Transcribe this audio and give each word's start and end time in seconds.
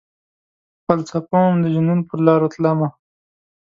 فلسفه 0.85 1.35
وم 1.43 1.55
،دجنون 1.63 1.99
پرلاروتلمه 2.07 2.89